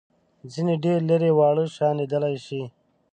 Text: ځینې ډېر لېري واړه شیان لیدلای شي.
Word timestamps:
ځینې 0.51 0.73
ډېر 0.83 0.99
لېري 1.09 1.31
واړه 1.37 1.65
شیان 1.75 1.95
لیدلای 1.99 2.35
شي. 2.45 2.61